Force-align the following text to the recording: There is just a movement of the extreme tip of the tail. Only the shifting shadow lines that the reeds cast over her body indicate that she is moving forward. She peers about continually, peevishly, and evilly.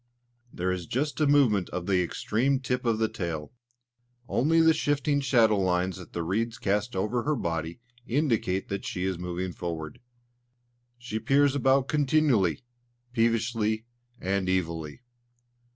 There 0.51 0.71
is 0.71 0.87
just 0.87 1.21
a 1.21 1.27
movement 1.27 1.69
of 1.69 1.85
the 1.85 2.01
extreme 2.01 2.59
tip 2.59 2.85
of 2.87 2.97
the 2.97 3.07
tail. 3.07 3.51
Only 4.27 4.59
the 4.59 4.73
shifting 4.73 5.21
shadow 5.21 5.59
lines 5.59 5.97
that 5.97 6.11
the 6.11 6.23
reeds 6.23 6.57
cast 6.57 6.95
over 6.95 7.21
her 7.21 7.35
body 7.35 7.79
indicate 8.07 8.67
that 8.69 8.83
she 8.83 9.03
is 9.03 9.19
moving 9.19 9.53
forward. 9.53 9.99
She 10.97 11.19
peers 11.19 11.53
about 11.53 11.87
continually, 11.87 12.63
peevishly, 13.13 13.85
and 14.19 14.49
evilly. 14.49 15.01